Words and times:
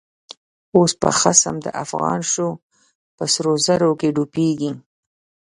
اوس 0.75 0.91
چه 1.01 1.09
خصم 1.19 1.55
دافغان 1.65 2.19
شو، 2.31 2.49
په 3.15 3.23
سرو 3.33 3.53
زرو 3.65 3.91
کی 3.99 4.09
ډوبیږی 4.15 4.71